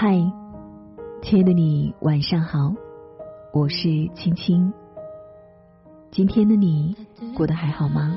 [0.00, 0.16] 嗨，
[1.22, 2.72] 亲爱的你，晚上好，
[3.52, 4.72] 我是青青。
[6.12, 6.94] 今天的你
[7.34, 8.16] 过得还好吗？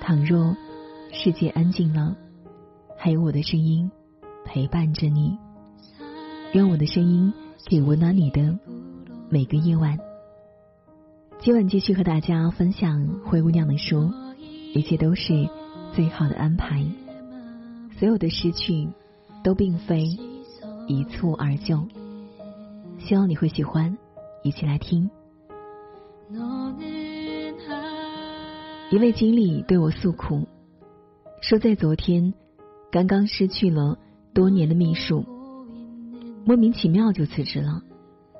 [0.00, 0.56] 倘若
[1.12, 2.16] 世界安静了，
[2.98, 3.88] 还有我的声音
[4.44, 5.38] 陪伴着你，
[6.52, 7.32] 愿我的声音
[7.64, 8.58] 可以温暖你的
[9.28, 9.96] 每个夜晚。
[11.38, 14.10] 今晚继续和大家分享灰姑娘的书，
[14.74, 15.48] 一切都是
[15.92, 16.84] 最好的安排。
[18.00, 18.88] 所有的失去
[19.44, 20.18] 都并非
[20.86, 21.86] 一蹴而就，
[22.98, 23.96] 希望你会喜欢，
[24.42, 25.10] 一起来听。
[28.90, 30.46] 一位经理对我诉苦，
[31.40, 32.34] 说在昨天
[32.90, 33.98] 刚刚失去了
[34.34, 35.24] 多年的秘书，
[36.44, 37.82] 莫名其妙就辞职了，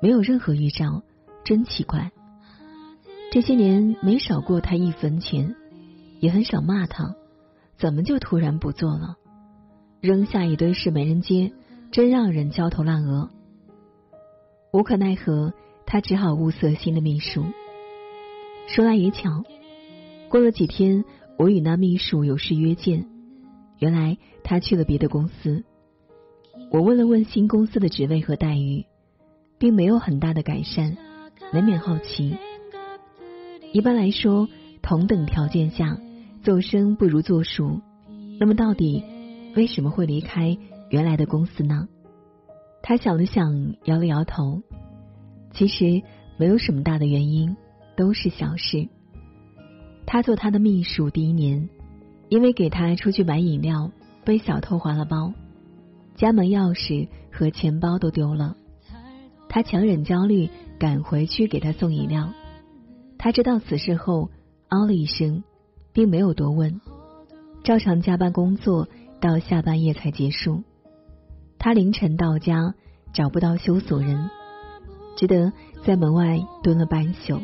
[0.03, 1.03] 没有任何预兆，
[1.45, 2.11] 真奇怪。
[3.31, 5.55] 这些年没少过他一分钱，
[6.21, 7.15] 也很少骂他，
[7.79, 9.17] 怎么就突然不做了？
[10.01, 11.53] 扔下一堆事没人接，
[11.93, 13.29] 真让人焦头烂额。
[14.73, 15.53] 无可奈何，
[15.85, 17.45] 他只好物色新的秘书。
[18.67, 19.45] 说来也巧，
[20.31, 21.05] 过了几天，
[21.37, 23.05] 我与那秘书有事约见，
[23.79, 25.65] 原来他去了别的公司。
[26.71, 28.87] 我问了问新公司的职位和待遇，
[29.59, 30.97] 并没有很大的改善，
[31.53, 32.39] 难免好奇。
[33.75, 34.49] 一般来说，
[34.81, 35.99] 同等条件下，
[36.43, 37.83] 做生不如做熟。
[38.41, 39.05] 那么，到底
[39.55, 40.57] 为什么会离开
[40.93, 41.89] 原来的公司呢？
[42.83, 44.61] 他想了想，摇了摇头。
[45.51, 46.03] 其实
[46.37, 47.57] 没有什么大的原因，
[47.97, 48.87] 都是小事。
[50.05, 51.71] 他做他的秘书第一年，
[52.29, 53.91] 因为给他出去买饮料
[54.23, 55.33] 被小偷划了包，
[56.15, 58.55] 家门钥匙和钱包都丢了。
[59.49, 62.35] 他强忍焦虑赶回去给他送饮料。
[63.17, 64.31] 他知道此事后，
[64.69, 65.43] 嗷了一声，
[65.95, 66.83] 并没有多问，
[67.65, 68.87] 照常加班工作
[69.23, 70.63] 到下半夜才结束。
[71.63, 72.75] 他凌晨到家，
[73.13, 74.29] 找不到修锁人，
[75.17, 75.53] 只得
[75.85, 77.41] 在门外蹲了半宿。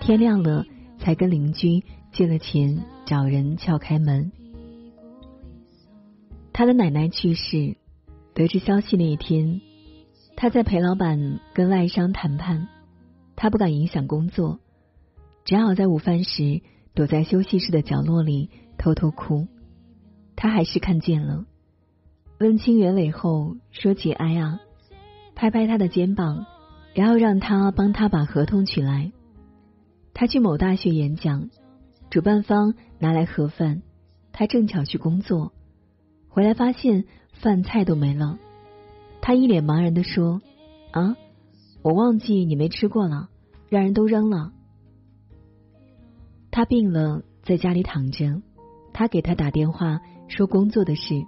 [0.00, 0.64] 天亮了，
[1.00, 4.30] 才跟邻居借了钱，找人撬开门。
[6.52, 7.76] 他的奶奶去世，
[8.34, 9.60] 得知消息那一天，
[10.36, 12.68] 他在陪老板跟外商谈判，
[13.34, 14.60] 他不敢影响工作。
[15.44, 16.62] 只好在午饭时
[16.94, 19.48] 躲在休息室的角落里偷偷哭。
[20.36, 21.46] 他还是看见了，
[22.44, 24.60] 问清原委后说：“节哀啊！”
[25.34, 26.44] 拍拍他的肩膀，
[26.92, 29.12] 然后让他帮他把合同取来。
[30.12, 31.48] 他去某大学演讲，
[32.10, 33.80] 主办方拿来盒饭，
[34.30, 35.54] 他正巧去工作，
[36.28, 38.38] 回来发现饭菜都没了。
[39.22, 40.42] 他一脸茫然的说
[40.92, 41.16] ：“啊，
[41.80, 43.30] 我忘记你没吃过了，
[43.70, 44.52] 让人都扔了。”
[46.52, 48.42] 他病了，在家里躺着。
[48.92, 51.24] 他给他打电话说工作的事，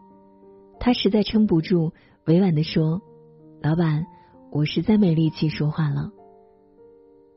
[0.79, 1.93] 他实在撑不住，
[2.27, 3.03] 委婉的说
[3.63, 4.07] ：“老板，
[4.51, 6.13] 我实在没力气说话了。”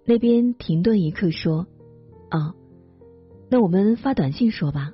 [0.06, 1.68] 那边停顿一刻，说
[2.32, 2.56] ：“哦，
[3.50, 4.92] 那我们发短信说吧。”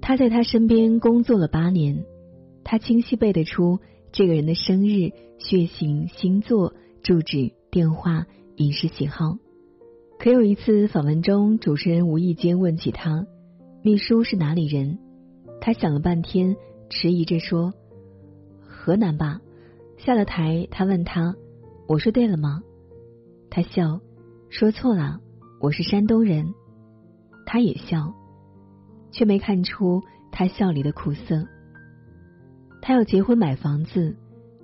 [0.00, 2.04] 他在他身边工作了八年，
[2.62, 3.80] 他清晰背得出
[4.12, 9.36] 这个人的生日、血型、星座、住址、电话、饮食喜好。
[10.18, 13.26] 可有一次访问中，主持人无意间问起他，
[13.82, 14.98] 秘书是哪里人？
[15.60, 16.56] 他想了半天，
[16.88, 17.74] 迟疑着说
[18.60, 19.40] ：“河南吧。”
[19.98, 21.34] 下了台，他问他
[21.88, 22.62] ：“我说对了吗？”
[23.50, 24.00] 他笑，
[24.50, 25.20] 说错了，
[25.60, 26.54] 我是山东人。
[27.46, 28.14] 他也笑，
[29.10, 31.46] 却没看出他笑里的苦涩。
[32.82, 34.16] 他要结婚买房子，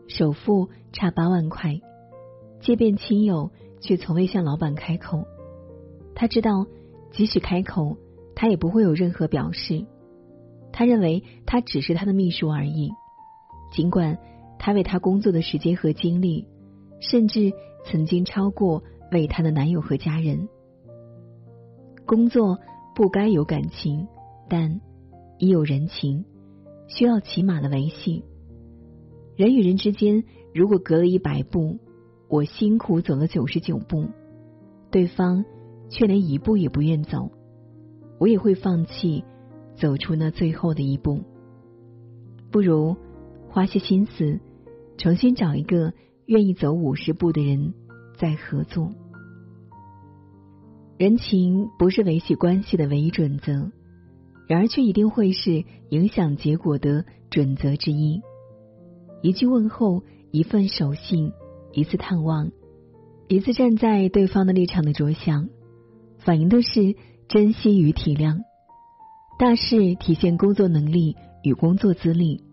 [0.06, 1.80] 首付差八万块，
[2.60, 5.24] 借遍亲友，却从未向老板开口。
[6.14, 6.66] 他知道，
[7.10, 7.97] 即使开口，
[8.36, 9.86] 他也不会有任何表示。
[10.72, 12.91] 他认为他只是他的秘书而已，
[13.72, 14.19] 尽管
[14.59, 16.47] 他为他工作的时间和精力，
[17.00, 17.53] 甚至
[17.84, 20.49] 曾经超过为他的男友和家人。
[22.06, 22.59] 工作
[22.95, 24.09] 不该有感情，
[24.48, 24.80] 但
[25.39, 26.24] 已有人情，
[26.89, 28.24] 需要起码的维系。
[29.36, 30.24] 人与人之间，
[30.54, 31.78] 如果隔了一百步，
[32.28, 34.07] 我辛苦走了九十九步，
[34.91, 35.45] 对方。
[35.95, 37.30] 却连一步也不愿走，
[38.19, 39.24] 我也会放弃
[39.83, 41.25] 走出那最后的一步。
[42.53, 42.97] 不如
[43.49, 44.39] 花些心思，
[44.97, 45.93] 重新找一个
[46.27, 47.75] 愿意走五十步的人
[48.17, 48.93] 再合作。
[50.99, 53.73] 人情不是维系关系的唯一准则，
[54.47, 58.23] 然而却一定会是影响结果的准则之一。
[59.21, 61.33] 一句问候，一份守信，
[61.73, 62.53] 一次探望，
[63.27, 65.49] 一次站在对方的立场的着想。
[66.19, 66.95] 反映的是
[67.27, 68.43] 珍惜与体谅，
[69.42, 72.44] 大事体现工作能力与工作资历，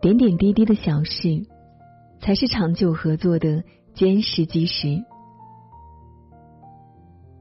[0.00, 1.46] 点点滴滴的小事，
[2.22, 5.04] 才是长久合作的坚实基石。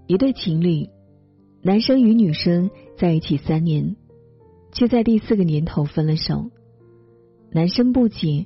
[0.08, 0.90] 一对情侣，
[1.62, 3.96] 男生与女生在一起三年，
[4.74, 6.52] 却在第四个年头分了手。
[7.54, 8.46] 男生不解，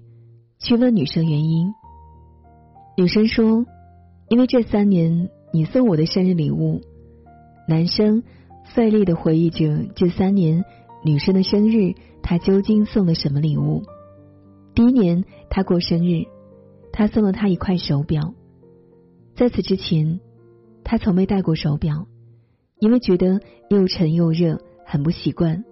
[0.60, 1.74] 去问女生原因。
[2.96, 3.66] 女生说
[4.30, 6.82] ：“因为这三年你送我的生日礼物。”
[7.68, 8.22] 男生
[8.74, 10.64] 费力的回忆着这三年
[11.04, 13.84] 女生的生日，他究竟送了什么礼物？
[14.74, 16.26] 第一年他过生日，
[16.92, 18.34] 他送了她一块手表。
[19.36, 20.20] 在此之前，
[20.84, 22.08] 他从没戴过手表，
[22.80, 23.40] 因为觉得
[23.70, 25.64] 又沉又热，很不习惯。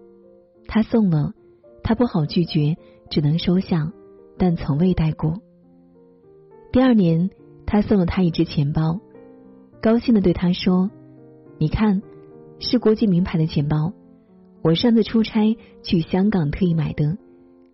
[0.67, 1.33] 他送了，
[1.83, 2.75] 他不好拒绝，
[3.09, 3.91] 只能收下，
[4.37, 5.41] 但从未戴过。
[6.71, 7.29] 第二年，
[7.65, 8.99] 他送了他一只钱包，
[9.81, 10.89] 高兴的对他说
[11.59, 12.01] ：“你看，
[12.59, 13.93] 是国际名牌的钱包，
[14.63, 17.17] 我上次出差去香港特意买的，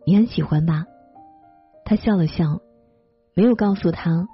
[0.05, 0.85] 你很喜欢吧？”
[1.85, 2.61] 他笑了笑，
[3.35, 4.27] 没有告诉他，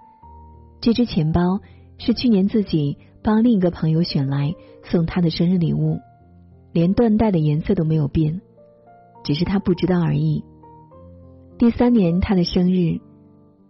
[0.81, 1.62] 这只钱包
[1.98, 4.54] 是去年自己帮另一个朋友选来
[4.84, 6.00] 送他的生日礼物，
[6.74, 8.42] 连缎带的颜色都没有变，
[9.24, 10.44] 只是他不知道而已。
[11.57, 13.00] 第三年他的生日。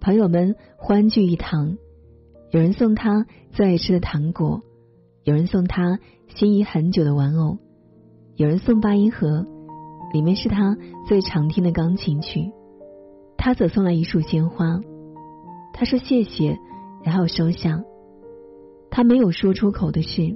[0.01, 1.77] 朋友们欢聚一堂，
[2.51, 4.61] 有人送他最爱吃的糖果，
[5.29, 7.59] 有人送他心仪很久的玩偶，
[8.35, 9.45] 有人送八音盒，
[10.11, 10.75] 里面是他
[11.07, 12.51] 最常听的钢琴曲。
[13.37, 14.81] 他则送来一束鲜花，
[15.71, 16.57] 他说谢谢，
[17.03, 17.83] 然后收下。
[18.89, 20.35] 他没有说出口的是，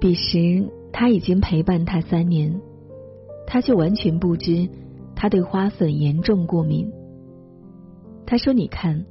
[0.00, 2.60] 彼时他已经陪伴他三年，
[3.48, 4.68] 他却完全不知
[5.16, 6.88] 他对花粉严重过敏。
[8.26, 9.06] 他说：“你看，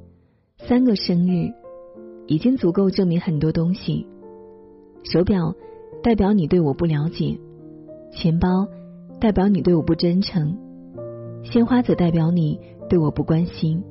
[0.56, 1.52] 三个生日
[2.26, 4.06] 已经足够证明很多东西。
[5.04, 5.54] 手表
[6.02, 7.38] 代表你对我不了解，
[8.12, 8.66] 钱包
[9.20, 10.56] 代表你对我不真诚，
[11.44, 12.58] 鲜花则代表你
[12.88, 13.84] 对我不关心。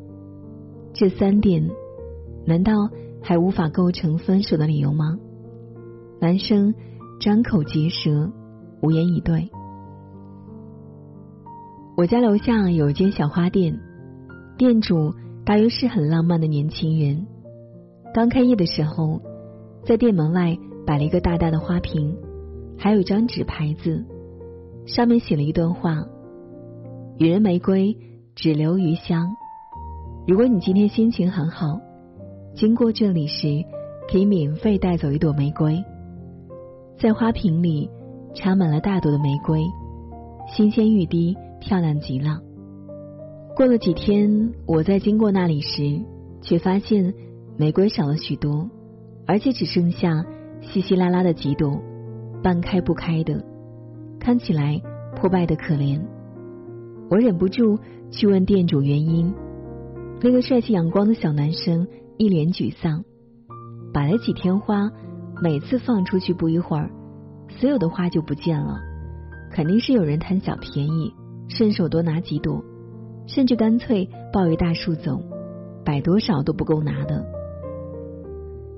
[0.94, 1.69] 这三点
[2.45, 2.89] 难道
[3.21, 5.18] 还无法构成分手的理由吗？”
[6.19, 6.74] 男生
[7.19, 8.31] 张口结舌，
[8.81, 9.50] 无言以对。
[11.95, 13.80] 我家楼下有一间小花店。
[14.57, 15.13] 店主
[15.45, 17.25] 大约是很浪漫的年轻人。
[18.13, 19.19] 刚开业的时候，
[19.83, 22.15] 在店门外摆了一个大大的花瓶，
[22.77, 24.03] 还有一张纸牌子，
[24.85, 26.06] 上面写了一段话
[27.19, 27.97] ：“予人玫瑰，
[28.35, 29.35] 只留余香。
[30.27, 31.80] 如果你今天心情很好，
[32.56, 33.63] 经过这里时，
[34.12, 35.83] 可以免费带走一朵玫瑰。”
[37.00, 37.89] 在花瓶里
[38.33, 39.63] 插满了大朵的玫瑰，
[40.47, 42.39] 新鲜欲滴，漂亮极了。
[43.56, 46.01] 过了几天，我在经过那里时，
[46.41, 47.13] 却发现
[47.57, 48.69] 玫瑰少了许多，
[49.25, 50.25] 而且只剩下
[50.63, 51.80] 稀稀拉拉的几朵，
[52.42, 53.44] 半开不开的，
[54.19, 54.81] 看起来
[55.15, 56.01] 破败的可怜。
[57.10, 57.77] 我忍不住
[58.10, 59.33] 去问店主原因。
[60.21, 61.88] 那个帅气阳光的小男生
[62.18, 63.04] 一脸沮丧。
[63.94, 64.89] 摆了几天花，
[65.42, 66.89] 每次放出去不一会儿，
[67.50, 68.80] 所有的花就不见了，
[69.51, 71.13] 肯定是有人贪小便宜，
[71.50, 72.63] 顺手多拿几朵。
[73.27, 75.21] 甚至干脆抱一大束走，
[75.86, 77.25] 摆多少都不够拿的。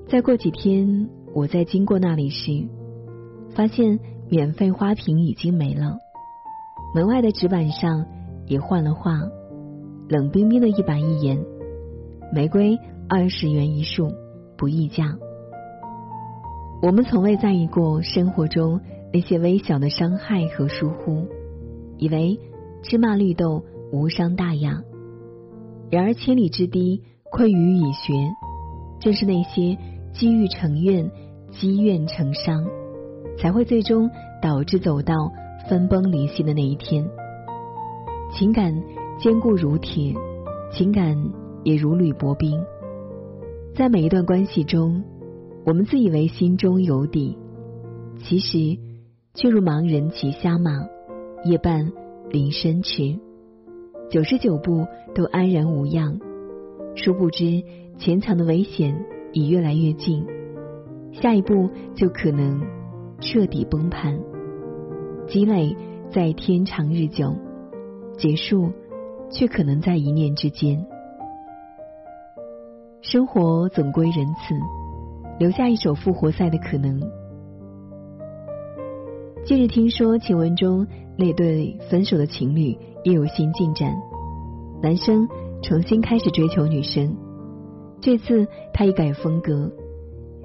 [0.08, 2.66] 再过几天，我在经过那里时，
[3.54, 4.00] 发现
[4.30, 5.98] 免费花瓶已经没了，
[6.94, 8.06] 门外的纸板上
[8.46, 9.20] 也换了画，
[10.08, 11.38] 冷冰冰的一板一眼，
[12.32, 14.10] 玫瑰二十元一束，
[14.56, 15.14] 不议价。
[16.80, 18.80] 我们从未在意过生活中
[19.12, 21.26] 那些微小的伤害和疏忽，
[21.98, 22.40] 以为
[22.82, 23.62] 芝麻绿豆。
[23.92, 24.82] 无伤大雅，
[25.90, 28.14] 然而千里之堤溃于蚁穴，
[28.98, 29.78] 正是那些
[30.12, 31.08] 积郁成怨、
[31.58, 32.64] 积怨成伤，
[33.38, 34.10] 才会最终
[34.42, 35.14] 导致走到
[35.68, 37.08] 分崩离析的那一天。
[38.32, 38.82] 情感
[39.18, 40.14] 坚固如铁，
[40.72, 41.16] 情感
[41.64, 42.62] 也如履薄冰。
[43.74, 45.02] 在每一段关系中，
[45.64, 47.36] 我们自以为心中有底，
[48.22, 48.78] 其实
[49.34, 50.86] 却如盲人骑瞎马，
[51.44, 51.92] 夜半
[52.30, 53.18] 临深池。
[54.10, 56.18] 九十九步都安然无恙，
[56.94, 57.62] 殊不知
[57.98, 60.24] 潜藏的危险已越来越近，
[61.20, 62.60] 下一步就可能
[63.20, 64.18] 彻底崩盘。
[65.26, 65.76] 积累
[66.12, 67.34] 在天长日久，
[68.16, 68.70] 结束
[69.30, 70.86] 却可能在一念之间。
[73.00, 74.54] 生活总归仁慈，
[75.38, 77.00] 留下一手复活赛的可能。
[79.44, 82.76] 近日听说晴文中那对分手的情侣。
[83.04, 83.94] 也有新进展，
[84.82, 85.28] 男生
[85.62, 87.16] 重新开始追求女生，
[88.00, 89.70] 这次他已改风格，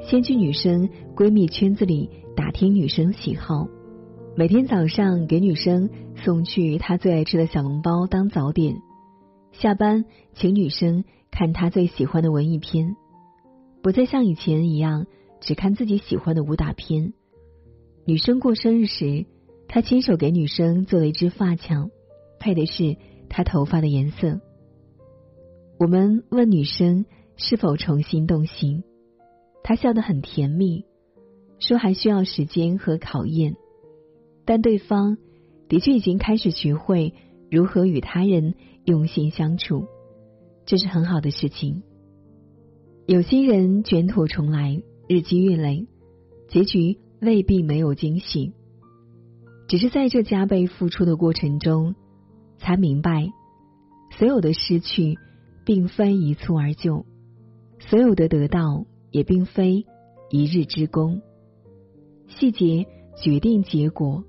[0.03, 3.67] 先去女生闺蜜圈子里打听女生喜好，
[4.35, 8.75] 每天早上给女生送去她最爱吃的小笼包当早点，
[9.51, 12.95] 下班请女生看她最喜欢的文艺片，
[13.81, 15.05] 不再像以前一样
[15.39, 17.13] 只看自己喜欢的武打片。
[18.05, 19.25] 女生过生日时，
[19.67, 21.87] 他亲手给女生做了一支发卡，
[22.39, 22.97] 配的是
[23.29, 24.41] 她头发的颜色。
[25.79, 27.05] 我们问女生
[27.37, 28.83] 是否重新动心，
[29.63, 30.85] 他笑得很甜蜜，
[31.59, 33.55] 说还需要时间和考验，
[34.45, 35.17] 但对方
[35.67, 37.13] 的确已经开始学会
[37.49, 39.85] 如何与他人用心相处，
[40.65, 41.83] 这是很好的事情。
[43.05, 45.87] 有些人卷土重来，日积月累，
[46.47, 46.97] 结局。
[47.21, 48.51] 未必没有惊喜，
[49.67, 51.93] 只是在这加倍付出的过程中，
[52.57, 53.29] 才明白，
[54.17, 55.19] 所有的失去
[55.63, 57.05] 并非一蹴而就，
[57.77, 59.85] 所有的得到也并非
[60.29, 61.21] 一日之功。
[62.27, 62.87] 细节
[63.21, 64.23] 决定结果，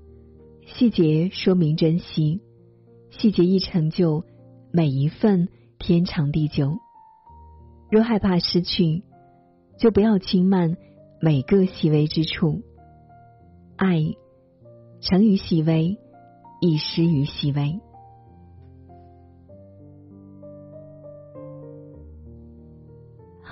[0.67, 2.41] 细节说明珍惜，
[3.09, 4.23] 细节一成就，
[4.71, 5.47] 每一份
[5.79, 6.77] 天长地久。
[7.89, 9.03] 若害怕失去，
[9.77, 10.75] 就不要轻慢
[11.21, 12.61] 每个细微之处。
[13.77, 14.01] 爱
[14.99, 15.97] 成于细微，
[16.61, 17.79] 亦失于细微。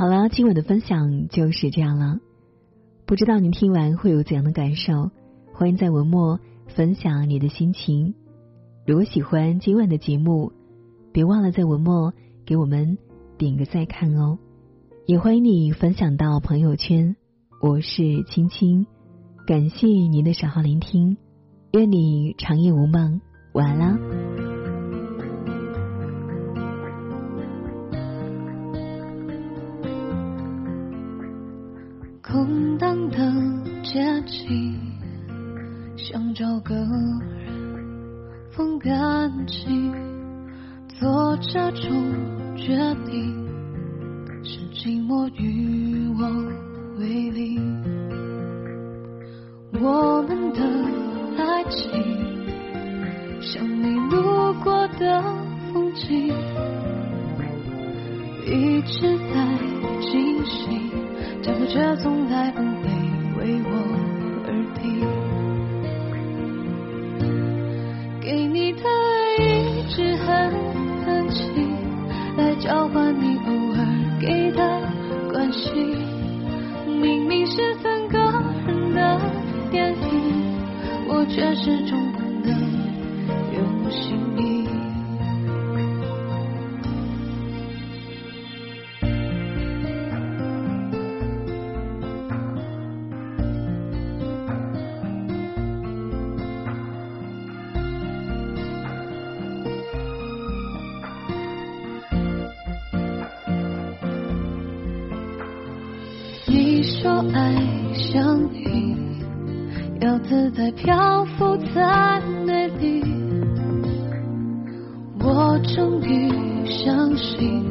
[0.01, 2.17] 好了，今晚的分享就是这样了。
[3.05, 5.11] 不知道您听完会有怎样的感受？
[5.53, 6.39] 欢迎在文末
[6.69, 8.15] 分享你的心情。
[8.87, 10.53] 如果喜欢今晚的节目，
[11.13, 12.13] 别忘了在文末
[12.47, 12.97] 给我们
[13.37, 14.39] 点个再看哦。
[15.05, 17.15] 也欢迎你分享到朋友圈。
[17.61, 18.87] 我是青青。
[19.45, 21.15] 感谢您的守候聆听，
[21.73, 23.21] 愿你长夜无梦，
[23.53, 24.40] 晚安啦。
[33.09, 33.17] 的
[33.83, 34.75] 街景，
[35.97, 36.87] 想找个人
[38.51, 39.91] 分干净，
[40.99, 41.89] 做这种
[42.55, 43.47] 决定，
[44.43, 46.27] 是寂寞与我
[46.99, 47.59] 为邻。
[49.73, 50.59] 我们的
[51.37, 51.89] 爱情，
[53.41, 55.23] 像你路过的
[55.73, 56.33] 风景，
[58.45, 59.57] 一直在
[60.01, 60.79] 进行，
[61.41, 62.89] 脚步却从来不会
[63.39, 63.69] 为我
[64.45, 65.01] 而停。
[68.21, 70.27] 给你的爱一直很
[71.03, 71.41] 很轻，
[72.37, 73.79] 来交换你偶尔
[74.19, 74.59] 给的
[75.31, 75.73] 关心，
[77.01, 78.19] 明明是三个
[78.67, 79.19] 人的。
[79.71, 79.97] 电影，
[81.07, 82.53] 我却始终不能
[83.53, 84.15] 用心
[110.01, 113.03] 要自在漂浮在内里，
[115.19, 117.63] 我终于相信，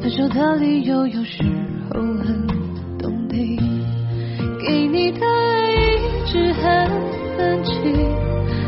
[0.00, 1.44] 分手的理由有时
[1.90, 2.46] 候很
[2.98, 3.58] 动听。
[4.66, 6.88] 给你的爱一直很
[7.36, 7.92] 冷清，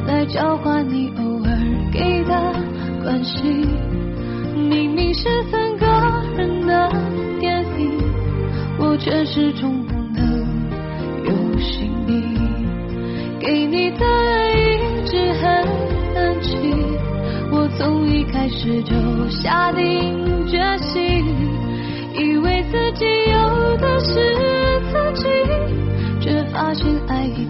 [0.06, 1.50] 来交换你偶尔
[1.90, 2.52] 给的
[3.02, 3.66] 关心。
[4.68, 5.86] 明明是三个
[6.36, 6.90] 人的
[7.40, 7.98] 电影，
[8.78, 9.95] 我却始终不。
[17.78, 18.94] 从一开始就
[19.28, 21.24] 下定决心，
[22.14, 25.26] 以为自己有的是自己，
[26.20, 27.46] 却发现爱已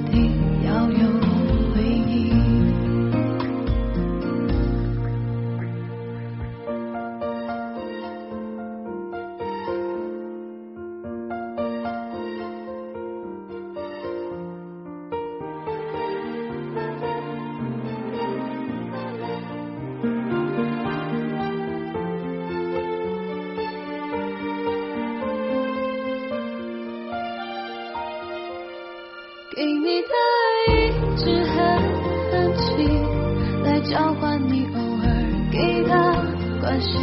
[36.76, 36.98] 可惜。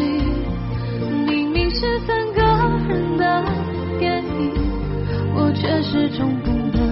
[1.26, 2.42] 明明是三个
[2.88, 3.44] 人的
[3.98, 4.52] 电影，
[5.34, 6.83] 我却始终不能